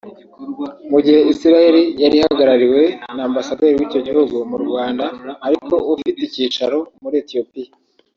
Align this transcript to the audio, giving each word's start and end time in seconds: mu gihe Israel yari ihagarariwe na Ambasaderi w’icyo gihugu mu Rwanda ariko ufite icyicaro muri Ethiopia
mu 0.91 0.99
gihe 1.05 1.19
Israel 1.33 1.75
yari 2.01 2.15
ihagarariwe 2.19 2.81
na 3.15 3.23
Ambasaderi 3.29 3.75
w’icyo 3.79 3.99
gihugu 4.07 4.35
mu 4.51 4.57
Rwanda 4.63 5.05
ariko 5.47 5.73
ufite 5.93 6.19
icyicaro 6.27 6.77
muri 7.03 7.15
Ethiopia 7.23 7.71